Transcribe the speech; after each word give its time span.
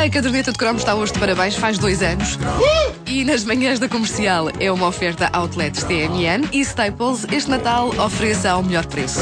A 0.00 0.08
caderneta 0.08 0.50
de 0.50 0.56
cromos 0.56 0.80
está 0.80 0.94
hoje 0.94 1.12
de 1.12 1.18
parabéns, 1.18 1.56
faz 1.56 1.76
dois 1.76 2.02
anos. 2.02 2.38
E 3.04 3.22
nas 3.22 3.44
manhãs 3.44 3.78
da 3.78 3.86
comercial 3.86 4.46
é 4.58 4.72
uma 4.72 4.86
oferta 4.86 5.28
Outlets 5.30 5.84
TMN 5.84 6.48
e 6.50 6.60
Staples. 6.62 7.26
Este 7.30 7.50
Natal 7.50 7.88
ofereça 7.98 8.50
ao 8.50 8.62
melhor 8.62 8.86
preço. 8.86 9.20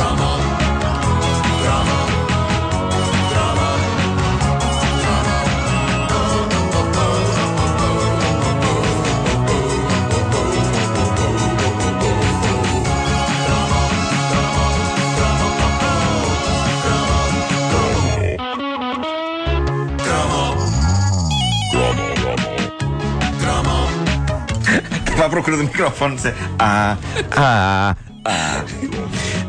À 25.29 25.31
procura 25.31 25.57
do 25.57 25.65
microfone. 25.65 26.17
dizer, 26.17 26.35
Ah, 26.59 26.97
ah, 27.37 27.97
ah. 28.25 28.65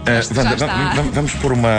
Já 0.05 0.13
Wanda, 0.41 0.53
está. 0.55 0.65
va- 0.65 0.93
va- 0.95 1.09
vamos 1.13 1.33
pôr 1.33 1.51
uma. 1.53 1.69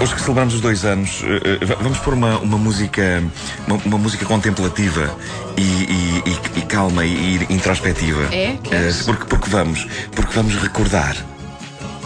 Hoje 0.00 0.14
que 0.14 0.20
celebramos 0.22 0.54
os 0.54 0.60
dois 0.60 0.84
anos, 0.86 1.22
va- 1.66 1.74
vamos 1.82 1.98
pôr 1.98 2.14
uma, 2.14 2.38
uma 2.38 2.56
música. 2.56 3.22
Uma, 3.66 3.76
uma 3.84 3.98
música 3.98 4.24
contemplativa 4.24 5.14
e, 5.56 5.62
e- 5.62 6.22
e- 6.26 6.58
e 6.60 6.62
calma 6.62 7.04
e, 7.04 7.46
introspectiva. 7.50 8.22
É? 8.34 8.56
Eh, 8.70 8.92
porque, 9.04 9.24
porque 9.26 9.50
vamos. 9.50 9.86
Porque 10.14 10.32
vamos 10.34 10.54
recordar. 10.56 11.14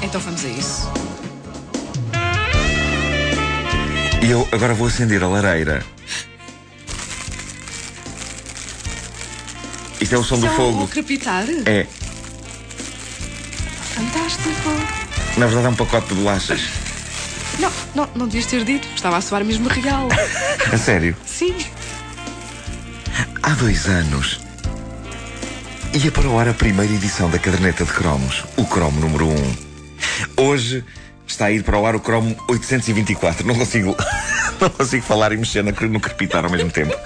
Então 0.02 0.20
vamos 0.20 0.44
a 0.44 0.48
isso. 0.48 0.90
E 4.22 4.30
eu 4.30 4.46
agora 4.52 4.74
vou 4.74 4.86
acender 4.88 5.22
a 5.22 5.28
lareira. 5.28 5.82
Isto 10.02 10.16
é 10.16 10.18
o 10.18 10.24
som 10.24 10.38
do 10.38 10.48
Só 10.48 10.56
fogo. 10.56 10.88
crepitar? 10.88 11.46
É. 11.64 11.86
Fantástico. 13.94 14.70
Na 15.36 15.46
verdade 15.46 15.66
é 15.66 15.70
um 15.70 15.76
pacote 15.76 16.08
de 16.08 16.14
bolachas. 16.14 16.60
Não, 17.60 17.70
não, 17.94 18.08
não 18.16 18.26
devias 18.26 18.46
ter 18.46 18.64
dito. 18.64 18.88
Estava 18.96 19.18
a 19.18 19.20
soar 19.20 19.44
mesmo 19.44 19.68
real. 19.68 20.08
A 20.72 20.76
sério. 20.76 21.16
Sim. 21.24 21.54
Há 23.42 23.50
dois 23.50 23.86
anos 23.86 24.40
ia 25.94 26.10
para 26.10 26.26
o 26.26 26.38
ar 26.38 26.48
a 26.48 26.54
primeira 26.54 26.92
edição 26.92 27.30
da 27.30 27.38
caderneta 27.38 27.84
de 27.84 27.92
cromos, 27.92 28.44
o 28.56 28.64
cromo 28.64 28.98
número 28.98 29.28
1. 29.28 29.56
Hoje 30.38 30.84
está 31.26 31.46
a 31.46 31.52
ir 31.52 31.62
para 31.62 31.78
o 31.78 31.86
ar 31.86 31.94
o 31.94 32.00
cromo 32.00 32.34
824. 32.48 33.46
Não 33.46 33.54
consigo, 33.54 33.94
não 34.60 34.70
consigo 34.70 35.04
falar 35.04 35.32
e 35.32 35.36
mexer 35.36 35.62
no 35.62 36.00
crepitar 36.00 36.44
ao 36.44 36.50
mesmo 36.50 36.70
tempo. 36.70 36.96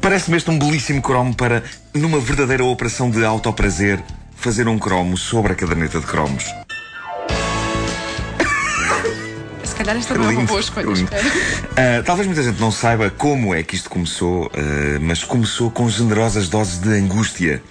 Parece-me 0.00 0.38
este 0.38 0.50
um 0.50 0.58
belíssimo 0.58 1.02
cromo 1.02 1.34
para, 1.34 1.62
numa 1.92 2.18
verdadeira 2.18 2.64
operação 2.64 3.10
de 3.10 3.22
autoprazer, 3.22 4.02
fazer 4.34 4.66
um 4.66 4.78
cromo 4.78 5.14
sobre 5.18 5.52
a 5.52 5.54
caderneta 5.54 6.00
de 6.00 6.06
cromos. 6.06 6.44
Se 9.62 9.74
calhar 9.74 9.94
esta 9.96 10.14
não 10.16 10.30
é 10.30 10.32
uma 10.32 10.44
boa 10.44 10.60
escolha. 10.60 10.86
Ah, 11.76 12.02
talvez 12.02 12.26
muita 12.26 12.42
gente 12.42 12.58
não 12.58 12.72
saiba 12.72 13.10
como 13.10 13.54
é 13.54 13.62
que 13.62 13.74
isto 13.74 13.90
começou, 13.90 14.50
ah, 14.54 14.98
mas 15.02 15.22
começou 15.22 15.70
com 15.70 15.86
generosas 15.88 16.48
doses 16.48 16.78
de 16.78 16.88
angústia. 16.88 17.62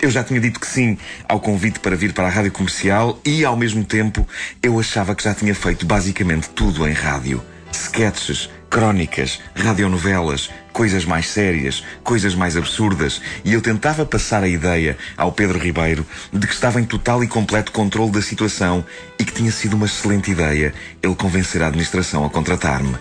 Eu 0.00 0.10
já 0.10 0.22
tinha 0.22 0.40
dito 0.40 0.60
que 0.60 0.66
sim 0.66 0.98
ao 1.26 1.40
convite 1.40 1.80
para 1.80 1.96
vir 1.96 2.12
para 2.12 2.26
a 2.26 2.30
rádio 2.30 2.52
comercial 2.52 3.18
e, 3.24 3.46
ao 3.46 3.56
mesmo 3.56 3.82
tempo, 3.82 4.28
eu 4.62 4.78
achava 4.78 5.14
que 5.14 5.24
já 5.24 5.34
tinha 5.34 5.54
feito 5.54 5.86
basicamente 5.86 6.50
tudo 6.50 6.86
em 6.86 6.92
rádio: 6.92 7.42
sketches, 7.72 8.50
crónicas, 8.70 9.40
radionovelas, 9.54 10.50
coisas 10.72 11.04
mais 11.04 11.28
sérias, 11.28 11.82
coisas 12.04 12.34
mais 12.34 12.56
absurdas, 12.56 13.20
e 13.44 13.52
eu 13.52 13.60
tentava 13.60 14.06
passar 14.06 14.42
a 14.42 14.48
ideia 14.48 14.96
ao 15.16 15.32
Pedro 15.32 15.58
Ribeiro 15.58 16.06
de 16.32 16.46
que 16.46 16.52
estava 16.52 16.80
em 16.80 16.84
total 16.84 17.24
e 17.24 17.28
completo 17.28 17.72
controle 17.72 18.12
da 18.12 18.22
situação 18.22 18.84
e 19.18 19.24
que 19.24 19.32
tinha 19.32 19.50
sido 19.50 19.74
uma 19.74 19.86
excelente 19.86 20.30
ideia 20.30 20.72
ele 21.02 21.14
convencer 21.14 21.62
a 21.62 21.66
administração 21.66 22.24
a 22.24 22.30
contratar-me. 22.30 22.96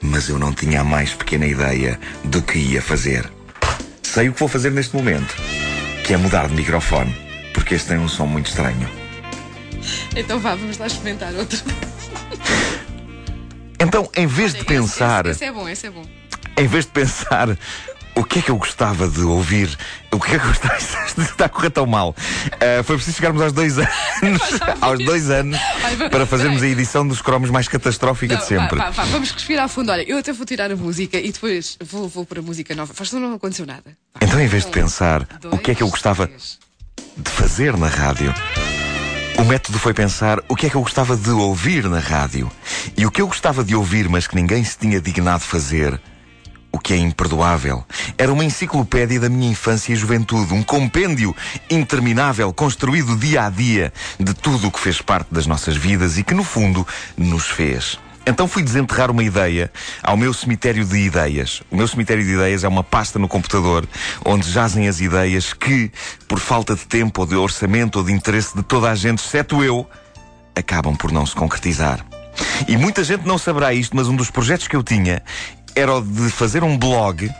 Mas 0.00 0.28
eu 0.28 0.38
não 0.38 0.52
tinha 0.52 0.80
a 0.80 0.84
mais 0.84 1.14
pequena 1.14 1.46
ideia 1.46 1.98
do 2.24 2.42
que 2.42 2.58
ia 2.58 2.82
fazer. 2.82 3.30
Sei 4.02 4.28
o 4.28 4.32
que 4.32 4.40
vou 4.40 4.48
fazer 4.48 4.72
neste 4.72 4.96
momento, 4.96 5.34
que 6.04 6.12
é 6.12 6.16
mudar 6.16 6.48
de 6.48 6.54
microfone, 6.54 7.16
porque 7.54 7.74
este 7.74 7.88
tem 7.88 7.98
um 7.98 8.08
som 8.08 8.26
muito 8.26 8.48
estranho. 8.48 8.90
Então 10.16 10.40
vá, 10.40 10.54
vamos 10.54 10.78
lá 10.78 10.86
experimentar 10.86 11.32
outro. 11.34 11.62
Então, 13.82 14.08
em 14.16 14.26
vez 14.26 14.54
de 14.54 14.64
pensar, 14.64 15.26
Esse, 15.26 15.36
esse 15.36 15.44
é 15.44 15.52
bom, 15.52 15.68
esse 15.68 15.86
é 15.86 15.90
bom. 15.90 16.04
em 16.56 16.66
vez 16.66 16.84
de 16.86 16.92
pensar 16.92 17.56
o 18.14 18.22
que 18.24 18.38
é 18.40 18.42
que 18.42 18.50
eu 18.50 18.56
gostava 18.58 19.08
de 19.08 19.22
ouvir, 19.22 19.76
o 20.12 20.20
que 20.20 20.34
é 20.34 20.38
que 20.38 20.44
eu 20.44 20.48
gostava 20.48 20.76
Isto 21.06 21.22
está 21.22 21.46
a 21.46 21.48
correr 21.48 21.70
tão 21.70 21.86
mal. 21.86 22.14
Ah, 22.60 22.82
foi 22.84 22.96
preciso 22.96 23.16
chegarmos 23.16 23.42
aos 23.42 23.52
dois 23.52 23.78
anos, 23.80 24.42
aos 24.80 24.98
dois 25.04 25.28
anos, 25.30 25.58
para 26.10 26.26
fazermos 26.26 26.62
a 26.62 26.66
edição 26.66 27.06
dos 27.08 27.20
cromos 27.22 27.50
mais 27.50 27.68
catastrófica 27.68 28.36
de 28.36 28.40
Não, 28.42 28.48
sempre. 28.48 28.78
vá, 28.78 28.90
vá, 28.90 28.90
vá, 28.90 29.04
vamos 29.06 29.30
respirar 29.30 29.68
fundo. 29.68 29.90
Olha, 29.90 30.02
eu 30.08 30.18
até 30.18 30.32
vou 30.32 30.46
tirar 30.46 30.70
a 30.70 30.76
música 30.76 31.18
e 31.18 31.32
depois 31.32 31.76
vou, 31.82 32.06
vou 32.08 32.24
para 32.26 32.40
a 32.40 32.42
música 32.42 32.74
nova. 32.74 32.92
Faz 32.94 33.12
não 33.12 33.34
aconteceu 33.34 33.66
nada. 33.66 33.96
Então, 34.20 34.38
em 34.40 34.46
vez 34.46 34.64
de 34.66 34.70
pensar 34.70 35.26
o 35.50 35.58
que 35.58 35.70
é 35.70 35.74
que 35.74 35.82
eu 35.82 35.86
dois, 35.86 35.92
gostava 35.92 36.26
três. 36.26 36.58
de 37.16 37.30
fazer 37.30 37.76
na 37.76 37.88
rádio, 37.88 38.32
o 39.38 39.44
método 39.44 39.78
foi 39.78 39.94
pensar 39.94 40.38
o 40.48 40.54
que 40.54 40.66
é 40.66 40.70
que 40.70 40.76
eu 40.76 40.82
gostava 40.82 41.16
de 41.16 41.30
ouvir 41.30 41.88
na 41.88 41.98
rádio. 41.98 42.50
E 42.96 43.06
o 43.06 43.10
que 43.10 43.20
eu 43.20 43.26
gostava 43.26 43.64
de 43.64 43.74
ouvir, 43.74 44.08
mas 44.08 44.26
que 44.26 44.36
ninguém 44.36 44.62
se 44.62 44.76
tinha 44.78 45.00
dignado 45.00 45.42
fazer, 45.42 46.00
o 46.70 46.78
que 46.78 46.92
é 46.92 46.96
imperdoável, 46.96 47.84
era 48.16 48.32
uma 48.32 48.44
enciclopédia 48.44 49.20
da 49.20 49.28
minha 49.28 49.50
infância 49.50 49.92
e 49.92 49.96
juventude, 49.96 50.54
um 50.54 50.62
compêndio 50.62 51.34
interminável, 51.70 52.52
construído 52.52 53.16
dia 53.16 53.46
a 53.46 53.50
dia 53.50 53.92
de 54.18 54.32
tudo 54.34 54.68
o 54.68 54.70
que 54.70 54.80
fez 54.80 55.02
parte 55.02 55.28
das 55.30 55.46
nossas 55.46 55.76
vidas 55.76 56.18
e 56.18 56.24
que, 56.24 56.34
no 56.34 56.44
fundo, 56.44 56.86
nos 57.16 57.46
fez. 57.46 57.98
Então 58.24 58.46
fui 58.46 58.62
desenterrar 58.62 59.10
uma 59.10 59.24
ideia 59.24 59.70
ao 60.02 60.16
meu 60.16 60.32
cemitério 60.32 60.84
de 60.84 60.96
ideias. 60.96 61.62
O 61.70 61.76
meu 61.76 61.88
cemitério 61.88 62.24
de 62.24 62.30
ideias 62.30 62.62
é 62.62 62.68
uma 62.68 62.84
pasta 62.84 63.18
no 63.18 63.26
computador 63.26 63.86
onde 64.24 64.50
jazem 64.50 64.86
as 64.86 65.00
ideias 65.00 65.52
que, 65.52 65.90
por 66.28 66.38
falta 66.38 66.74
de 66.74 66.86
tempo 66.86 67.22
ou 67.22 67.26
de 67.26 67.34
orçamento 67.34 67.96
ou 67.96 68.04
de 68.04 68.12
interesse 68.12 68.56
de 68.56 68.62
toda 68.62 68.90
a 68.90 68.94
gente, 68.94 69.24
exceto 69.24 69.64
eu, 69.64 69.88
acabam 70.54 70.94
por 70.94 71.10
não 71.10 71.26
se 71.26 71.34
concretizar. 71.34 72.04
E 72.68 72.76
muita 72.76 73.02
gente 73.02 73.26
não 73.26 73.38
saberá 73.38 73.74
isto, 73.74 73.96
mas 73.96 74.08
um 74.08 74.16
dos 74.16 74.30
projetos 74.30 74.68
que 74.68 74.76
eu 74.76 74.82
tinha 74.82 75.22
era 75.74 75.94
o 75.96 76.02
de 76.02 76.30
fazer 76.30 76.62
um 76.62 76.78
blog 76.78 77.30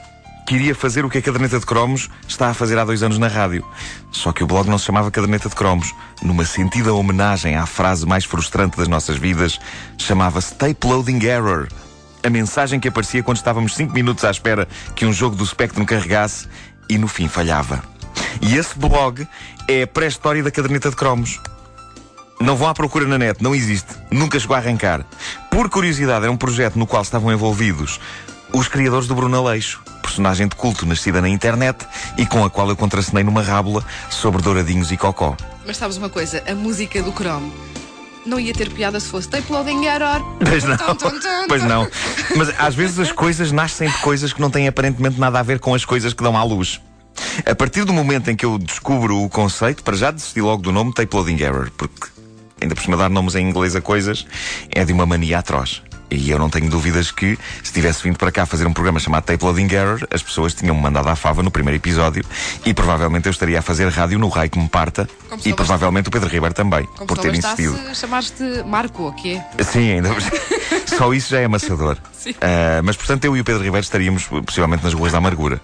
que 0.47 0.55
iria 0.55 0.75
fazer 0.75 1.05
o 1.05 1.11
que 1.11 1.19
a 1.19 1.23
Caderneta 1.23 1.59
de 1.59 1.67
Cromos 1.67 2.09
está 2.27 2.49
a 2.49 2.55
fazer 2.55 2.79
há 2.79 2.85
dois 2.85 3.03
anos 3.03 3.19
na 3.19 3.29
rádio. 3.29 3.65
Só 4.11 4.33
que 4.33 4.43
o 4.43 4.47
blog 4.47 4.69
não 4.69 4.79
se 4.79 4.87
chamava 4.87 5.11
Caderneta 5.11 5.49
de 5.49 5.55
Cromos. 5.55 5.95
Numa 6.23 6.45
sentida 6.45 6.93
homenagem 6.93 7.57
à 7.57 7.67
frase 7.67 8.07
mais 8.07 8.25
frustrante 8.25 8.77
das 8.77 8.89
nossas 8.89 9.17
vidas, 9.17 9.59
chamava-se 9.99 10.55
Tape 10.55 10.87
Loading 10.87 11.25
Error. 11.25 11.69
A 12.25 12.31
mensagem 12.31 12.79
que 12.79 12.89
aparecia 12.89 13.23
quando 13.23 13.39
estávamos 13.39 13.75
5 13.75 13.93
minutos 13.93 14.25
à 14.25 14.31
espera 14.31 14.69
que 14.95 15.07
um 15.07 15.13
jogo 15.13 15.35
do 15.35 15.47
Spectrum 15.47 15.85
carregasse 15.85 16.49
e 16.89 16.99
no 16.99 17.09
fim 17.09 17.29
falhava. 17.29 17.83
E 18.41 18.57
esse 18.57 18.79
blog 18.79 19.27
é 19.69 19.83
a 19.83 19.87
pré-história 19.87 20.43
da 20.43 20.51
Caderneta 20.51 20.91
de 20.91 20.97
Cromos. 20.97 21.41
Não 22.41 22.57
vão 22.57 22.69
à 22.69 22.75
procura 22.75 23.07
na 23.07 23.19
net, 23.19 23.43
não 23.43 23.55
existe. 23.55 23.95
Nunca 24.11 24.39
chegou 24.39 24.57
a 24.57 24.59
arrancar. 24.59 25.07
Por 25.51 25.71
curiosidade, 25.71 26.25
era 26.25 26.33
um 26.33 26.37
projeto 26.37 26.77
no 26.77 26.87
qual 26.87 27.03
estavam 27.03 27.33
envolvidos 27.33 28.01
os 28.53 28.69
criadores 28.69 29.07
do 29.07 29.15
Bruno 29.15 29.39
Aleixo, 29.39 29.83
personagem 30.13 30.47
de 30.47 30.55
culto 30.55 30.85
nascida 30.85 31.23
na 31.23 31.29
internet 31.29 31.87
e 32.19 32.27
com 32.27 32.45
a 32.45 32.51
qual 32.51 32.69
eu 32.69 32.77
contracenei 32.77 33.25
numa 33.25 33.41
rábula 33.43 33.83
sobre 34.11 34.43
douradinhos 34.43 34.93
e 34.93 34.97
cocó. 34.97 35.35
Mas 35.67 35.79
sabes 35.79 35.97
uma 35.97 36.11
coisa? 36.11 36.43
A 36.47 36.55
música 36.55 37.03
do 37.03 37.13
Chrome 37.13 37.51
não 38.27 38.39
ia 38.39 38.53
ter 38.53 38.71
piada 38.71 39.01
se 39.01 39.09
fosse 39.09 39.29
tape 39.29 39.51
loading 39.51 39.85
error. 39.85 40.21
Pois 40.39 40.65
não, 40.65 40.77
Tum, 40.77 40.95
tum, 40.95 41.11
tum, 41.19 41.49
pois 41.49 41.65
não. 41.65 41.89
Mas 42.37 42.53
às 42.59 42.75
vezes 42.75 42.99
as 42.99 43.11
coisas 43.11 43.51
nascem 43.51 43.89
de 43.89 43.97
coisas 43.99 44.33
que 44.33 44.41
não 44.41 44.51
têm 44.51 44.69
aparentemente 44.69 45.19
nada 45.19 45.41
a 45.41 45.43
ver 45.43 45.59
com 45.59 45.75
as 45.75 45.85
coisas 45.85 46.13
que 46.13 46.23
dão 46.23 46.37
à 46.37 46.45
luz. 46.45 46.81
A 47.47 47.55
partir 47.55 47.85
do 47.85 47.93
momento 47.93 48.31
em 48.31 48.37
que 48.37 48.45
eu 48.45 48.59
descubro 48.59 49.23
o 49.23 49.29
conceito, 49.31 49.83
para 49.83 49.97
já 49.97 50.11
desisti 50.11 50.41
logo 50.41 50.63
do 50.63 50.73
nome 50.73 50.93
Tape 50.93 51.15
Loading 51.15 51.41
Error, 51.41 51.71
porque 51.77 52.09
ainda 52.61 52.75
por 52.75 52.83
cima 52.83 52.97
dar 52.97 53.09
nomes 53.09 53.35
em 53.35 53.49
inglês 53.49 53.75
a 53.75 53.81
coisas 53.81 54.27
é 54.71 54.85
de 54.85 54.93
uma 54.93 55.07
mania 55.07 55.39
atroz. 55.39 55.83
E 56.13 56.31
eu 56.31 56.39
não 56.39 56.51
tenho 56.51 56.69
dúvidas 56.69 57.11
que, 57.11 57.39
se 57.63 57.73
tivesse 57.73 58.03
vindo 58.03 58.19
para 58.19 58.31
cá 58.31 58.45
fazer 58.45 58.67
um 58.67 58.73
programa 58.73 59.01
chamado 59.01 59.25
Tape 59.25 59.43
Loading 59.43 59.73
Error, 59.73 60.07
as 60.11 60.23
pessoas 60.23 60.53
tinham-me 60.53 60.81
mandado 60.81 61.09
à 61.09 61.17
fava 61.17 61.43
no 61.43 61.51
primeiro 61.51 61.79
episódio 61.79 62.23
e 62.67 62.75
provavelmente 62.75 63.27
eu 63.27 63.31
estaria 63.31 63.59
a 63.59 63.63
fazer 63.63 63.89
rádio 63.89 64.19
no 64.19 64.29
raio 64.29 64.51
que 64.51 64.59
me 64.59 64.69
parta 64.69 65.09
Como 65.31 65.41
e 65.45 65.55
provavelmente 65.55 66.09
o 66.09 66.11
Pedro 66.11 66.29
Ribeiro 66.29 66.55
também, 66.55 66.85
Como 66.85 67.07
por 67.07 67.17
ter 67.17 67.35
insistido. 67.35 67.79
chamares-te 67.95 68.63
Marco, 68.67 69.09
o 69.09 69.13
que 69.13 69.37
é? 69.37 69.65
Sim, 69.65 69.93
ainda. 69.93 70.11
Só 70.87 71.15
isso 71.15 71.31
já 71.31 71.41
é 71.41 71.47
amassador. 71.47 71.97
Ah, 72.41 72.83
mas 72.85 72.97
portanto 72.97 73.25
eu 73.25 73.35
e 73.37 73.41
o 73.41 73.45
Pedro 73.45 73.63
Ribeiro 73.63 73.83
estaríamos 73.83 74.27
possivelmente 74.45 74.85
nas 74.85 74.93
ruas 74.93 75.13
da 75.13 75.19
amargura. 75.19 75.61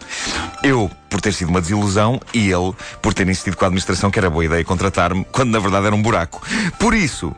Eu 0.63 0.91
por 1.11 1.21
ter 1.21 1.33
sido 1.33 1.49
uma 1.49 1.61
desilusão 1.61 2.21
e 2.33 2.51
ele 2.51 2.73
por 3.03 3.13
ter 3.13 3.29
insistido 3.29 3.57
com 3.57 3.65
a 3.65 3.69
administração 3.69 4.11
que 4.11 4.19
era 4.19 4.31
boa 4.31 4.45
ideia 4.45 4.65
contratar-me, 4.65 5.25
quando 5.31 5.51
na 5.51 5.59
verdade 5.59 5.87
era 5.87 5.95
um 5.95 6.03
buraco. 6.03 6.43
Por 6.79 6.95
isso, 6.95 7.35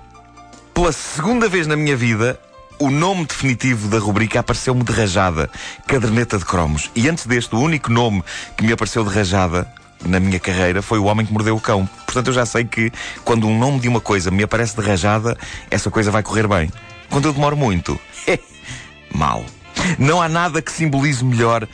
pela 0.72 0.92
segunda 0.92 1.48
vez 1.48 1.66
na 1.66 1.76
minha 1.76 1.96
vida, 1.96 2.38
o 2.80 2.90
nome 2.90 3.26
definitivo 3.26 3.88
da 3.88 3.98
rubrica 3.98 4.40
apareceu-me 4.40 4.82
de 4.82 4.90
rajada, 4.90 5.50
caderneta 5.86 6.38
de 6.38 6.46
cromos. 6.46 6.90
E 6.96 7.08
antes 7.10 7.26
deste, 7.26 7.54
o 7.54 7.60
único 7.60 7.92
nome 7.92 8.24
que 8.56 8.64
me 8.64 8.72
apareceu 8.72 9.04
de 9.04 9.14
rajada 9.14 9.70
na 10.02 10.18
minha 10.18 10.40
carreira 10.40 10.80
foi 10.80 10.98
o 10.98 11.04
homem 11.04 11.26
que 11.26 11.32
mordeu 11.32 11.54
o 11.54 11.60
cão. 11.60 11.86
Portanto, 12.06 12.28
eu 12.28 12.32
já 12.32 12.46
sei 12.46 12.64
que 12.64 12.90
quando 13.22 13.46
um 13.46 13.58
nome 13.58 13.80
de 13.80 13.86
uma 13.86 14.00
coisa 14.00 14.30
me 14.30 14.42
aparece 14.42 14.74
de 14.74 14.80
rajada, 14.80 15.36
essa 15.70 15.90
coisa 15.90 16.10
vai 16.10 16.22
correr 16.22 16.48
bem. 16.48 16.72
Quando 17.10 17.28
eu 17.28 17.34
demoro 17.34 17.54
muito, 17.54 18.00
mal. 19.14 19.44
Não 19.98 20.20
há 20.20 20.28
nada 20.28 20.62
que 20.62 20.72
simbolize 20.72 21.22
melhor 21.22 21.64
uh, 21.64 21.68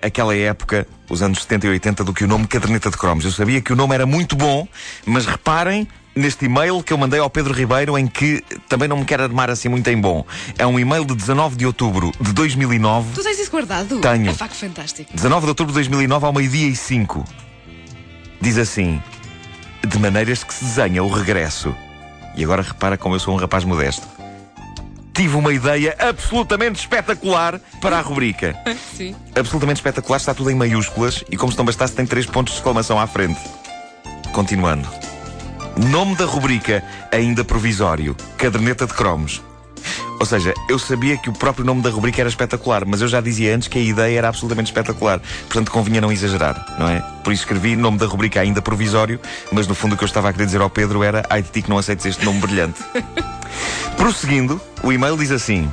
aquela 0.00 0.34
época, 0.36 0.86
os 1.10 1.22
anos 1.22 1.42
70 1.42 1.66
e 1.66 1.70
80, 1.70 2.04
do 2.04 2.14
que 2.14 2.22
o 2.22 2.28
nome 2.28 2.46
Caderneta 2.46 2.88
de 2.88 2.96
Cromos. 2.96 3.24
Eu 3.24 3.32
sabia 3.32 3.60
que 3.60 3.72
o 3.72 3.76
nome 3.76 3.96
era 3.96 4.06
muito 4.06 4.36
bom, 4.36 4.68
mas 5.04 5.26
reparem 5.26 5.88
neste 6.16 6.46
e-mail 6.46 6.82
que 6.82 6.92
eu 6.92 6.98
mandei 6.98 7.20
ao 7.20 7.28
Pedro 7.28 7.52
Ribeiro, 7.52 7.98
em 7.98 8.06
que 8.06 8.42
também 8.68 8.88
não 8.88 8.96
me 8.96 9.04
quero 9.04 9.22
armar 9.22 9.50
assim 9.50 9.68
muito 9.68 9.88
em 9.88 10.00
bom. 10.00 10.24
É 10.58 10.66
um 10.66 10.80
e-mail 10.80 11.04
de 11.04 11.14
19 11.14 11.54
de 11.56 11.66
outubro 11.66 12.10
de 12.18 12.32
2009. 12.32 13.12
Tu 13.14 13.22
tens 13.22 13.38
isso 13.38 13.50
guardado? 13.50 14.00
Tenho. 14.00 14.30
É 14.30 14.34
facto 14.34 14.54
fantástico. 14.54 15.12
19 15.14 15.42
de 15.42 15.48
outubro 15.50 15.72
de 15.72 15.74
2009, 15.74 16.24
ao 16.24 16.32
meio-dia 16.32 16.68
e 16.68 16.74
5. 16.74 17.24
Diz 18.40 18.56
assim: 18.56 19.00
De 19.86 19.98
maneiras 19.98 20.42
que 20.42 20.54
se 20.54 20.64
desenha 20.64 21.04
o 21.04 21.08
regresso. 21.08 21.74
E 22.34 22.42
agora 22.42 22.62
repara 22.62 22.96
como 22.96 23.14
eu 23.14 23.20
sou 23.20 23.34
um 23.34 23.36
rapaz 23.36 23.64
modesto 23.64 24.16
tive 25.16 25.34
uma 25.34 25.50
ideia 25.50 25.96
absolutamente 25.98 26.78
espetacular 26.78 27.58
para 27.80 27.96
a 27.96 28.02
rubrica. 28.02 28.54
Sim. 28.94 29.16
Absolutamente 29.34 29.78
espetacular, 29.78 30.18
está 30.18 30.34
tudo 30.34 30.50
em 30.50 30.54
maiúsculas 30.54 31.24
e, 31.30 31.38
como 31.38 31.50
se 31.50 31.56
não 31.56 31.64
bastasse, 31.64 31.94
tem 31.94 32.04
três 32.04 32.26
pontos 32.26 32.52
de 32.52 32.58
exclamação 32.58 33.00
à 33.00 33.06
frente. 33.06 33.40
Continuando. 34.34 35.05
Nome 35.76 36.16
da 36.16 36.24
rubrica, 36.24 36.82
ainda 37.12 37.44
provisório: 37.44 38.16
Caderneta 38.38 38.86
de 38.86 38.94
Cromos. 38.94 39.42
Ou 40.18 40.24
seja, 40.24 40.54
eu 40.68 40.78
sabia 40.78 41.18
que 41.18 41.28
o 41.28 41.32
próprio 41.32 41.64
nome 41.64 41.82
da 41.82 41.90
rubrica 41.90 42.22
era 42.22 42.28
espetacular, 42.28 42.84
mas 42.86 43.02
eu 43.02 43.08
já 43.08 43.20
dizia 43.20 43.54
antes 43.54 43.68
que 43.68 43.78
a 43.78 43.82
ideia 43.82 44.18
era 44.18 44.28
absolutamente 44.28 44.68
espetacular. 44.68 45.20
Portanto, 45.46 45.70
convinha 45.70 46.00
não 46.00 46.10
exagerar, 46.10 46.76
não 46.78 46.88
é? 46.88 47.00
Por 47.22 47.32
isso 47.32 47.42
escrevi 47.42 47.76
nome 47.76 47.98
da 47.98 48.06
rubrica 48.06 48.40
ainda 48.40 48.62
provisório, 48.62 49.20
mas 49.52 49.68
no 49.68 49.74
fundo 49.74 49.94
o 49.94 49.98
que 49.98 50.04
eu 50.04 50.06
estava 50.06 50.30
a 50.30 50.32
querer 50.32 50.46
dizer 50.46 50.62
ao 50.62 50.70
Pedro 50.70 51.02
era: 51.02 51.22
ai 51.28 51.42
de 51.42 51.50
ti 51.50 51.60
que 51.60 51.68
não 51.68 51.76
aceites 51.76 52.06
este 52.06 52.24
nome 52.24 52.40
brilhante. 52.40 52.82
Prosseguindo, 53.96 54.58
o 54.82 54.92
e-mail 54.92 55.16
diz 55.16 55.30
assim. 55.30 55.70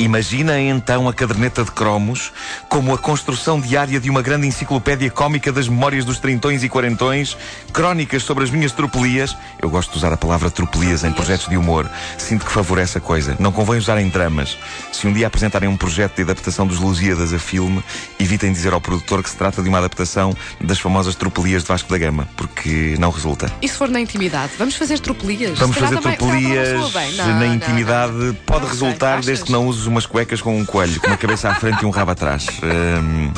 Imagina 0.00 0.58
então 0.58 1.06
a 1.06 1.12
caderneta 1.12 1.62
de 1.62 1.70
cromos 1.72 2.32
como 2.70 2.94
a 2.94 2.96
construção 2.96 3.60
diária 3.60 4.00
de 4.00 4.08
uma 4.08 4.22
grande 4.22 4.46
enciclopédia 4.46 5.10
cómica 5.10 5.52
das 5.52 5.68
memórias 5.68 6.06
dos 6.06 6.18
trintões 6.18 6.64
e 6.64 6.70
quarentões, 6.70 7.36
crónicas 7.70 8.22
sobre 8.22 8.42
as 8.42 8.50
minhas 8.50 8.72
tropelias. 8.72 9.36
Eu 9.60 9.68
gosto 9.68 9.90
de 9.92 9.98
usar 9.98 10.10
a 10.10 10.16
palavra 10.16 10.50
tropelias 10.50 11.04
em 11.04 11.12
projetos 11.12 11.48
de 11.48 11.56
humor. 11.58 11.86
Sinto 12.16 12.46
que 12.46 12.50
favorece 12.50 12.96
a 12.96 13.00
coisa. 13.00 13.36
Não 13.38 13.52
convém 13.52 13.76
usar 13.76 14.00
em 14.00 14.08
dramas. 14.08 14.56
Se 14.90 15.06
um 15.06 15.12
dia 15.12 15.26
apresentarem 15.26 15.68
um 15.68 15.76
projeto 15.76 16.16
de 16.16 16.22
adaptação 16.22 16.66
dos 16.66 16.78
Lusíadas 16.78 17.34
a 17.34 17.38
filme, 17.38 17.84
evitem 18.18 18.50
dizer 18.54 18.72
ao 18.72 18.80
produtor 18.80 19.22
que 19.22 19.28
se 19.28 19.36
trata 19.36 19.62
de 19.62 19.68
uma 19.68 19.76
adaptação 19.76 20.34
das 20.62 20.80
famosas 20.80 21.14
tropelias 21.14 21.60
de 21.60 21.68
Vasco 21.68 21.90
da 21.90 21.98
Gama, 21.98 22.26
porque 22.38 22.96
não 22.98 23.10
resulta. 23.10 23.52
E 23.60 23.68
se 23.68 23.76
for 23.76 23.90
na 23.90 24.00
intimidade? 24.00 24.52
Vamos 24.56 24.76
fazer 24.76 24.98
tropelias? 24.98 25.58
Vamos 25.58 25.76
fazer 25.76 26.00
calhar 26.00 26.16
tropelias 26.16 26.94
na 27.18 27.26
não, 27.34 27.54
intimidade. 27.54 28.12
não. 28.14 28.34
Pode 28.46 28.64
Não 28.64 28.74
sei, 28.74 28.80
resultar 28.88 29.20
desde 29.20 29.44
que 29.44 29.52
não 29.52 29.66
uses 29.66 29.89
umas 29.90 30.06
cuecas 30.06 30.40
com 30.40 30.58
um 30.58 30.64
coelho, 30.64 31.00
com 31.00 31.08
uma 31.08 31.16
cabeça 31.16 31.48
à 31.48 31.54
frente 31.54 31.82
e 31.82 31.86
um 31.86 31.90
rabo 31.90 32.12
atrás. 32.12 32.46
Hum, 32.62 33.32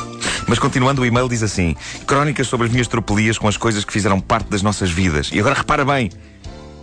mas 0.47 0.59
continuando, 0.59 1.03
o 1.03 1.07
e-mail 1.07 1.29
diz 1.29 1.43
assim: 1.43 1.75
Crónicas 2.07 2.47
sobre 2.47 2.67
as 2.67 2.73
minhas 2.73 2.87
tropelias 2.87 3.39
com 3.39 3.49
as 3.49 3.57
coisas 3.57 3.85
que 3.85 3.93
fizeram 3.93 4.21
parte 4.21 4.49
das 4.49 4.63
nossas 4.63 4.91
vidas. 4.91 5.31
E 5.33 5.41
agora 5.41 5.55
repara 5.55 5.85
bem. 5.85 6.11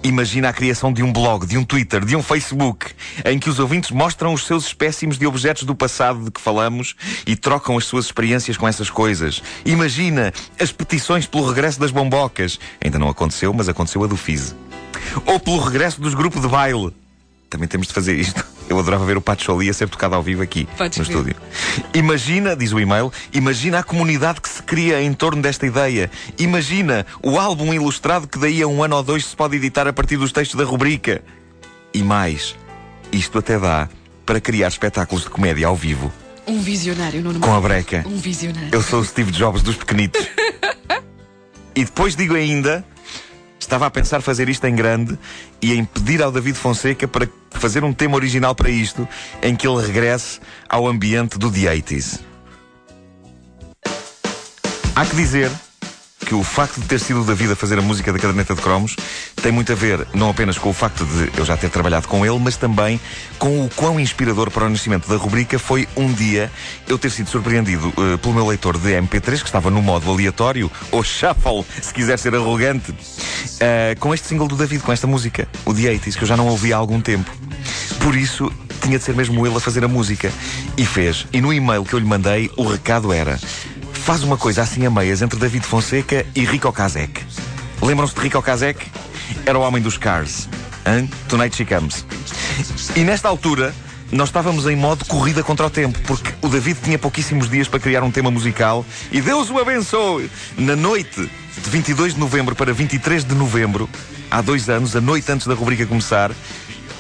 Imagina 0.01 0.47
a 0.47 0.53
criação 0.53 0.93
de 0.93 1.03
um 1.03 1.11
blog, 1.11 1.45
de 1.45 1.57
um 1.57 1.65
Twitter, 1.65 2.05
de 2.05 2.15
um 2.15 2.23
Facebook, 2.23 2.87
em 3.25 3.37
que 3.37 3.49
os 3.49 3.59
ouvintes 3.59 3.91
mostram 3.91 4.33
os 4.33 4.45
seus 4.47 4.67
espécimes 4.67 5.17
de 5.17 5.27
objetos 5.27 5.63
do 5.63 5.75
passado 5.75 6.23
de 6.23 6.31
que 6.31 6.39
falamos 6.39 6.95
e 7.27 7.35
trocam 7.35 7.77
as 7.77 7.83
suas 7.83 8.05
experiências 8.05 8.55
com 8.55 8.65
essas 8.65 8.89
coisas. 8.89 9.43
Imagina 9.65 10.31
as 10.57 10.71
petições 10.71 11.27
pelo 11.27 11.45
regresso 11.45 11.79
das 11.79 11.91
bombocas. 11.91 12.57
Ainda 12.83 12.97
não 12.97 13.09
aconteceu, 13.09 13.53
mas 13.53 13.67
aconteceu 13.67 14.01
a 14.01 14.07
do 14.07 14.15
Fiz. 14.15 14.55
Ou 15.25 15.37
pelo 15.37 15.59
regresso 15.59 15.99
dos 15.99 16.13
grupos 16.13 16.41
de 16.41 16.47
baile. 16.47 16.93
Também 17.49 17.67
temos 17.67 17.87
de 17.87 17.93
fazer 17.93 18.15
isto. 18.15 18.45
Eu 18.69 18.77
adorava 18.79 19.03
ver 19.03 19.17
o 19.17 19.21
Pacholi 19.21 19.67
a 19.69 19.73
ser 19.73 19.89
tocado 19.89 20.13
ao 20.13 20.21
vivo 20.21 20.43
aqui 20.43 20.67
Podes 20.77 20.97
no 20.99 21.03
ver. 21.03 21.11
estúdio. 21.11 21.35
Imagina, 21.93 22.55
diz 22.55 22.71
o 22.71 22.79
e-mail, 22.79 23.11
imagina 23.33 23.79
a 23.79 23.83
comunidade 23.83 24.39
que 24.39 24.47
se 24.47 24.61
cria 24.61 25.01
em 25.01 25.11
torno 25.11 25.41
desta 25.41 25.65
ideia. 25.65 26.09
Imagina 26.37 27.05
o 27.23 27.39
álbum 27.39 27.73
ilustrado 27.73 28.27
que 28.27 28.37
daí 28.37 28.61
a 28.61 28.67
um 28.67 28.83
ano 28.83 28.95
ou 28.95 29.03
dois 29.03 29.25
se 29.25 29.35
pode 29.35 29.55
editar 29.57 29.87
a 29.87 29.93
partir 29.93 30.17
dos 30.17 30.31
textos 30.31 30.57
da 30.57 30.63
rubrica. 30.63 31.23
E 31.91 32.03
mais, 32.03 32.55
isto 33.11 33.39
até 33.39 33.57
dá 33.57 33.89
para 34.23 34.39
criar 34.39 34.67
espetáculos 34.67 35.23
de 35.23 35.31
comédia 35.31 35.65
ao 35.65 35.75
vivo, 35.75 36.13
Um 36.45 36.61
visionário, 36.61 37.21
Nuno 37.23 37.39
com 37.39 37.51
a 37.55 37.59
breca. 37.59 38.03
Um 38.05 38.17
visionário. 38.17 38.69
Eu 38.71 38.83
sou 38.83 38.99
o 38.99 39.05
Steve 39.05 39.31
Jobs 39.31 39.63
dos 39.63 39.75
pequenitos. 39.75 40.27
e 41.75 41.83
depois 41.85 42.15
digo 42.15 42.35
ainda, 42.35 42.85
estava 43.59 43.85
a 43.85 43.91
pensar 43.91 44.21
fazer 44.21 44.49
isto 44.49 44.65
em 44.65 44.75
grande 44.75 45.17
e 45.61 45.73
em 45.73 45.83
pedir 45.85 46.21
ao 46.21 46.31
David 46.31 46.57
Fonseca 46.57 47.07
para 47.07 47.27
fazer 47.51 47.83
um 47.83 47.93
tema 47.93 48.15
original 48.15 48.55
para 48.55 48.69
isto, 48.69 49.07
em 49.41 49.55
que 49.55 49.67
ele 49.67 49.85
regresse 49.85 50.39
ao 50.67 50.87
ambiente 50.87 51.37
do 51.37 51.51
The 51.51 51.61
80s. 51.61 52.21
Há 54.95 55.05
que 55.05 55.15
dizer 55.15 55.51
que 56.29 56.35
o 56.35 56.43
facto 56.43 56.79
de 56.79 56.85
ter 56.85 56.99
sido 56.99 57.21
o 57.21 57.25
David 57.25 57.53
a 57.53 57.55
fazer 57.55 57.79
a 57.79 57.81
música 57.81 58.13
da 58.13 58.19
caderneta 58.19 58.53
de 58.53 58.61
cromos 58.61 58.95
tem 59.41 59.51
muito 59.51 59.71
a 59.71 59.75
ver 59.75 60.05
não 60.13 60.29
apenas 60.29 60.59
com 60.59 60.69
o 60.69 60.73
facto 60.73 61.03
de 61.03 61.31
eu 61.35 61.43
já 61.43 61.57
ter 61.57 61.71
trabalhado 61.71 62.07
com 62.07 62.23
ele, 62.23 62.37
mas 62.37 62.55
também 62.55 63.01
com 63.39 63.65
o 63.65 63.69
quão 63.75 63.99
inspirador 63.99 64.51
para 64.51 64.65
o 64.65 64.69
nascimento 64.69 65.09
da 65.09 65.15
rubrica 65.15 65.57
foi 65.57 65.87
um 65.97 66.13
dia 66.13 66.51
eu 66.87 66.99
ter 66.99 67.09
sido 67.09 67.31
surpreendido 67.31 67.91
eh, 67.97 68.17
pelo 68.17 68.35
meu 68.35 68.45
leitor 68.45 68.77
de 68.77 68.89
MP3 68.89 69.39
que 69.39 69.47
estava 69.47 69.71
no 69.71 69.81
modo 69.81 70.11
aleatório, 70.11 70.71
ou 70.91 71.03
shuffle, 71.03 71.65
se 71.81 71.91
quiser 71.91 72.19
ser 72.19 72.35
arrogante, 72.35 72.93
eh, 73.59 73.95
com 73.99 74.13
este 74.13 74.27
single 74.27 74.47
do 74.47 74.55
David, 74.55 74.83
com 74.83 74.91
esta 74.91 75.07
música, 75.07 75.47
o 75.65 75.73
The 75.73 75.81
80s, 75.81 76.15
que 76.15 76.23
eu 76.25 76.27
já 76.27 76.37
não 76.37 76.47
ouvi 76.47 76.71
há 76.71 76.77
algum 76.77 77.01
tempo. 77.01 77.31
Por 78.01 78.15
isso, 78.15 78.51
tinha 78.81 78.97
de 78.97 79.03
ser 79.03 79.15
mesmo 79.15 79.45
ele 79.45 79.57
a 79.57 79.59
fazer 79.59 79.83
a 79.83 79.87
música. 79.87 80.31
E 80.77 80.85
fez. 80.85 81.25
E 81.33 81.41
no 81.41 81.51
e-mail 81.51 81.83
que 81.83 81.93
eu 81.93 81.99
lhe 81.99 82.05
mandei, 82.05 82.49
o 82.55 82.63
recado 82.63 83.11
era: 83.11 83.39
faz 84.09 84.23
uma 84.23 84.37
coisa 84.37 84.63
assim 84.63 84.87
a 84.87 84.89
meias 84.89 85.21
entre 85.21 85.37
David 85.37 85.63
Fonseca 85.63 86.25
e 86.33 86.43
Rico 86.43 86.73
Kazek. 86.73 87.23
Lembram-se 87.79 88.15
de 88.15 88.21
Rico 88.21 88.41
Kazek? 88.41 88.83
Era 89.45 89.59
o 89.59 89.61
homem 89.61 89.83
dos 89.83 89.99
Cars. 89.99 90.49
Hein? 90.83 91.07
Tonight 91.27 91.55
She 91.55 91.63
Comes. 91.63 92.03
E 92.95 93.01
nesta 93.01 93.29
altura, 93.29 93.71
nós 94.11 94.29
estávamos 94.29 94.65
em 94.65 94.75
modo 94.75 95.05
corrida 95.05 95.43
contra 95.43 95.67
o 95.67 95.69
tempo, 95.69 95.99
porque 96.07 96.33
o 96.41 96.49
David 96.49 96.79
tinha 96.83 96.97
pouquíssimos 96.97 97.47
dias 97.51 97.67
para 97.67 97.79
criar 97.79 98.01
um 98.01 98.09
tema 98.09 98.31
musical 98.31 98.83
e 99.11 99.21
Deus 99.21 99.51
o 99.51 99.59
abençoe! 99.59 100.27
Na 100.57 100.75
noite 100.75 101.21
de 101.21 101.69
22 101.69 102.15
de 102.15 102.19
novembro 102.19 102.55
para 102.55 102.73
23 102.73 103.23
de 103.23 103.35
novembro, 103.35 103.87
há 104.31 104.41
dois 104.41 104.69
anos, 104.69 104.95
a 104.95 105.01
noite 105.01 105.31
antes 105.31 105.45
da 105.45 105.53
rubrica 105.53 105.85
começar, 105.85 106.31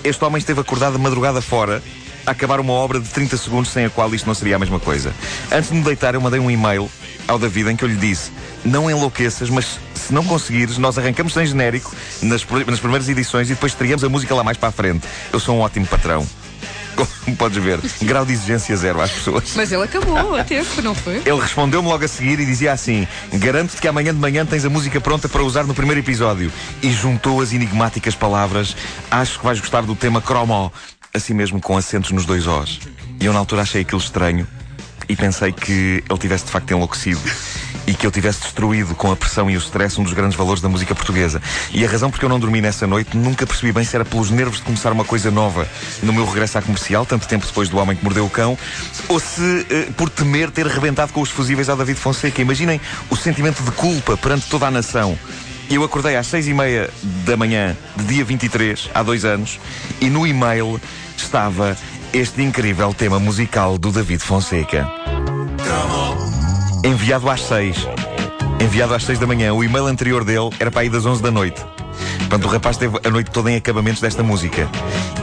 este 0.03 0.23
homem 0.23 0.37
esteve 0.37 0.61
acordado 0.61 0.97
a 0.97 0.99
madrugada 0.99 1.41
fora 1.41 1.81
acabar 2.31 2.59
uma 2.59 2.73
obra 2.73 2.99
de 2.99 3.09
30 3.09 3.37
segundos 3.37 3.71
sem 3.71 3.85
a 3.85 3.89
qual 3.89 4.13
isto 4.13 4.25
não 4.25 4.33
seria 4.33 4.55
a 4.55 4.59
mesma 4.59 4.79
coisa. 4.79 5.13
Antes 5.51 5.69
de 5.69 5.75
me 5.75 5.83
deitar, 5.83 6.13
eu 6.15 6.21
mandei 6.21 6.39
um 6.39 6.49
e-mail 6.49 6.89
ao 7.27 7.37
David 7.37 7.69
em 7.69 7.75
que 7.75 7.83
eu 7.83 7.87
lhe 7.87 7.95
disse: 7.95 8.31
Não 8.65 8.89
enlouqueças, 8.89 9.49
mas 9.49 9.79
se 9.93 10.13
não 10.13 10.23
conseguires, 10.23 10.77
nós 10.77 10.97
arrancamos 10.97 11.33
sem 11.33 11.45
genérico 11.45 11.93
nas, 12.21 12.45
nas 12.67 12.79
primeiras 12.79 13.07
edições 13.07 13.49
e 13.49 13.53
depois 13.53 13.73
teríamos 13.73 14.03
a 14.03 14.09
música 14.09 14.33
lá 14.33 14.43
mais 14.43 14.57
para 14.57 14.69
a 14.69 14.71
frente. 14.71 15.07
Eu 15.31 15.39
sou 15.39 15.55
um 15.55 15.59
ótimo 15.59 15.85
patrão. 15.85 16.27
Como 17.23 17.37
podes 17.37 17.63
ver, 17.63 17.79
grau 18.01 18.25
de 18.25 18.33
exigência 18.33 18.75
zero 18.75 18.99
às 19.01 19.11
pessoas. 19.11 19.53
Mas 19.55 19.71
ele 19.71 19.83
acabou 19.83 20.35
a 20.35 20.43
tempo, 20.43 20.81
não 20.81 20.93
foi? 20.93 21.21
Ele 21.25 21.39
respondeu-me 21.39 21.87
logo 21.87 22.03
a 22.03 22.07
seguir 22.07 22.39
e 22.39 22.45
dizia 22.45 22.73
assim: 22.73 23.07
Garanto-te 23.33 23.81
que 23.81 23.87
amanhã 23.87 24.13
de 24.13 24.19
manhã 24.19 24.45
tens 24.45 24.65
a 24.65 24.69
música 24.69 24.99
pronta 24.99 25.29
para 25.29 25.41
usar 25.43 25.63
no 25.63 25.73
primeiro 25.73 26.01
episódio. 26.01 26.51
E 26.81 26.91
juntou 26.91 27.41
as 27.41 27.53
enigmáticas 27.53 28.15
palavras: 28.15 28.75
Acho 29.09 29.39
que 29.39 29.45
vais 29.45 29.59
gostar 29.59 29.81
do 29.83 29.95
tema 29.95 30.21
Cromo. 30.21 30.71
Assim 31.19 31.33
mesmo, 31.33 31.59
com 31.59 31.75
acentos 31.75 32.11
nos 32.11 32.25
dois 32.25 32.47
Os. 32.47 32.79
E 33.19 33.25
eu 33.25 33.33
na 33.33 33.39
altura 33.39 33.63
achei 33.63 33.81
aquilo 33.81 33.99
estranho 33.99 34.47
e 35.09 35.17
pensei 35.17 35.51
que 35.51 36.01
ele 36.09 36.17
tivesse 36.17 36.45
de 36.45 36.51
facto 36.51 36.71
enlouquecido. 36.71 37.19
E 37.85 37.93
que 37.93 38.07
eu 38.07 38.11
tivesse 38.11 38.39
destruído 38.43 38.95
com 38.95 39.11
a 39.11 39.17
pressão 39.17 39.49
e 39.49 39.57
o 39.57 39.59
stress 39.59 39.99
um 39.99 40.03
dos 40.05 40.13
grandes 40.13 40.37
valores 40.37 40.61
da 40.61 40.69
música 40.69 40.95
portuguesa. 40.95 41.41
E 41.73 41.83
a 41.83 41.89
razão 41.89 42.09
porque 42.09 42.23
eu 42.23 42.29
não 42.29 42.39
dormi 42.39 42.61
nessa 42.61 42.87
noite 42.87 43.17
nunca 43.17 43.45
percebi 43.45 43.73
bem 43.73 43.83
se 43.83 43.93
era 43.97 44.05
pelos 44.05 44.31
nervos 44.31 44.59
de 44.59 44.63
começar 44.63 44.93
uma 44.93 45.03
coisa 45.03 45.29
nova 45.29 45.67
no 46.01 46.13
meu 46.13 46.25
regresso 46.25 46.57
à 46.57 46.61
comercial, 46.61 47.05
tanto 47.05 47.27
tempo 47.27 47.45
depois 47.45 47.67
do 47.67 47.77
Homem 47.77 47.97
que 47.97 48.03
Mordeu 48.03 48.23
o 48.23 48.29
Cão, 48.29 48.57
ou 49.09 49.19
se 49.19 49.67
eh, 49.69 49.89
por 49.97 50.09
temer 50.09 50.49
ter 50.51 50.67
rebentado 50.67 51.11
com 51.11 51.19
os 51.19 51.29
fusíveis 51.29 51.67
ao 51.67 51.75
David 51.75 51.99
Fonseca. 51.99 52.41
Imaginem 52.41 52.79
o 53.09 53.17
sentimento 53.17 53.61
de 53.61 53.71
culpa 53.71 54.15
perante 54.15 54.47
toda 54.47 54.67
a 54.67 54.71
nação. 54.71 55.19
Eu 55.69 55.83
acordei 55.83 56.15
às 56.15 56.25
seis 56.25 56.47
e 56.47 56.53
meia 56.53 56.89
da 57.25 57.37
manhã 57.37 57.77
de 57.95 58.05
dia 58.05 58.25
23, 58.25 58.89
há 58.91 59.03
dois 59.03 59.23
anos, 59.23 59.59
e 60.01 60.09
no 60.09 60.25
e-mail 60.25 60.81
estava 61.23 61.77
este 62.13 62.41
incrível 62.41 62.93
tema 62.93 63.19
musical 63.19 63.77
do 63.77 63.91
David 63.91 64.19
Fonseca. 64.19 64.89
Enviado 66.83 67.29
às 67.29 67.41
seis. 67.41 67.77
Enviado 68.59 68.93
às 68.93 69.03
seis 69.03 69.19
da 69.19 69.27
manhã. 69.27 69.53
O 69.53 69.63
e-mail 69.63 69.85
anterior 69.85 70.23
dele 70.23 70.49
era 70.59 70.71
para 70.71 70.81
aí 70.81 70.89
das 70.89 71.05
onze 71.05 71.21
da 71.21 71.31
noite. 71.31 71.63
Portanto, 72.29 72.45
o 72.45 72.47
rapaz 72.47 72.77
teve 72.77 72.95
a 73.03 73.09
noite 73.09 73.31
toda 73.31 73.51
em 73.51 73.55
acabamentos 73.55 73.99
desta 73.99 74.21
música. 74.21 74.69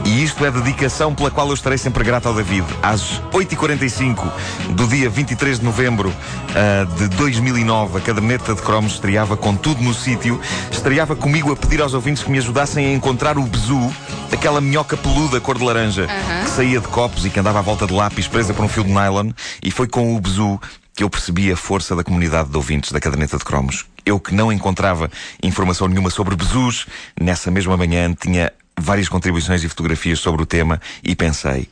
E 0.03 0.21
isto 0.21 0.45
é 0.45 0.51
dedicação 0.51 1.15
pela 1.15 1.31
qual 1.31 1.47
eu 1.47 1.53
estarei 1.53 1.77
sempre 1.77 2.03
grato 2.03 2.27
ao 2.27 2.33
David. 2.33 2.65
Às 2.83 3.21
8h45 3.31 4.29
do 4.71 4.85
dia 4.87 5.09
23 5.09 5.59
de 5.59 5.63
novembro 5.63 6.09
uh, 6.09 6.95
de 6.97 7.07
2009, 7.15 7.97
a 7.99 8.01
caderneta 8.01 8.53
de 8.53 8.61
cromos 8.61 8.95
estreava 8.95 9.37
com 9.37 9.55
tudo 9.55 9.81
no 9.81 9.93
sítio. 9.93 10.37
Estreava 10.69 11.15
comigo 11.15 11.49
a 11.49 11.55
pedir 11.55 11.81
aos 11.81 11.93
ouvintes 11.93 12.23
que 12.23 12.29
me 12.29 12.39
ajudassem 12.39 12.85
a 12.85 12.93
encontrar 12.93 13.37
o 13.37 13.43
bezu, 13.43 13.89
aquela 14.29 14.59
minhoca 14.59 14.97
peluda 14.97 15.39
cor 15.39 15.57
de 15.57 15.63
laranja, 15.63 16.01
Uhum. 16.01 16.43
que 16.43 16.49
saía 16.49 16.81
de 16.81 16.87
copos 16.89 17.25
e 17.25 17.29
que 17.29 17.39
andava 17.39 17.59
à 17.59 17.61
volta 17.61 17.87
de 17.87 17.93
lápis 17.93 18.27
presa 18.27 18.53
por 18.53 18.65
um 18.65 18.67
fio 18.67 18.83
de 18.83 18.91
nylon. 18.91 19.31
E 19.63 19.71
foi 19.71 19.87
com 19.87 20.13
o 20.13 20.19
bezu 20.19 20.59
que 20.93 21.03
eu 21.03 21.09
percebi 21.09 21.51
a 21.51 21.55
força 21.55 21.95
da 21.95 22.03
comunidade 22.03 22.49
de 22.49 22.57
ouvintes 22.57 22.91
da 22.91 22.99
caderneta 22.99 23.37
de 23.37 23.45
cromos. 23.45 23.85
Eu 24.07 24.21
que 24.21 24.33
não 24.33 24.53
encontrava 24.53 25.11
informação 25.43 25.85
nenhuma 25.85 26.09
sobre 26.09 26.33
bezus, 26.33 26.85
nessa 27.19 27.51
mesma 27.51 27.75
manhã 27.75 28.13
tinha 28.13 28.53
várias 28.79 29.09
contribuições 29.09 29.65
e 29.65 29.67
fotografias 29.67 30.19
sobre 30.19 30.41
o 30.41 30.45
tema 30.45 30.79
e 31.03 31.13
pensei, 31.13 31.67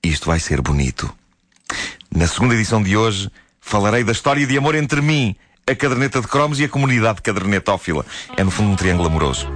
isto 0.00 0.26
vai 0.26 0.38
ser 0.38 0.60
bonito. 0.60 1.12
Na 2.14 2.28
segunda 2.28 2.54
edição 2.54 2.80
de 2.80 2.96
hoje, 2.96 3.28
falarei 3.60 4.04
da 4.04 4.12
história 4.12 4.46
de 4.46 4.56
amor 4.56 4.76
entre 4.76 5.02
mim, 5.02 5.34
a 5.66 5.74
caderneta 5.74 6.20
de 6.20 6.28
cromos 6.28 6.60
e 6.60 6.64
a 6.64 6.68
comunidade 6.68 7.20
cadernetófila. 7.20 8.06
É 8.36 8.44
no 8.44 8.52
fundo 8.52 8.70
um 8.70 8.76
triângulo 8.76 9.08
amoroso. 9.08 9.48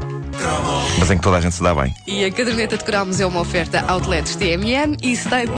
Mas 0.99 1.09
em 1.12 1.18
que 1.18 1.23
toda 1.23 1.37
a 1.37 1.40
gente 1.40 1.54
se 1.54 1.62
dá 1.62 1.76
bem. 1.76 1.95
E 2.09 2.25
a 2.25 2.33
caderneta 2.33 2.76
de 2.76 2.83
cromos 2.83 3.21
é 3.21 3.26
uma 3.26 3.38
oferta 3.38 3.85
outlets 3.87 4.35
TMN 4.35 4.97
e 5.00 5.12
Staples. 5.12 5.54